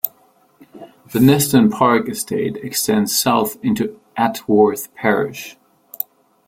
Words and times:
The 1.11 1.19
Neston 1.19 1.69
Park 1.69 2.09
estate 2.09 2.57
extends 2.57 3.15
south 3.15 3.57
into 3.61 3.99
Atworth 4.17 4.91
parish. 4.95 5.57